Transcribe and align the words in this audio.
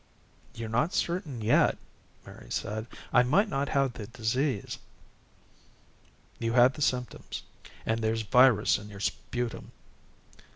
"You're 0.55 0.67
not 0.67 0.95
certain 0.95 1.41
yet," 1.43 1.77
Mary 2.25 2.49
said. 2.49 2.87
"I 3.13 3.21
might 3.21 3.47
not 3.49 3.69
have 3.69 3.95
had 3.95 4.07
the 4.07 4.07
disease." 4.17 4.79
"You 6.39 6.53
had 6.53 6.73
the 6.73 6.81
symptoms. 6.81 7.43
And 7.85 7.99
there's 8.03 8.23
virus 8.23 8.79
in 8.79 8.89
your 8.89 8.99
sputum." 8.99 9.73